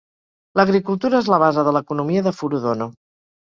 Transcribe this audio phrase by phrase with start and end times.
[0.59, 2.89] L'agricultura és la base de l'economia de Furudono.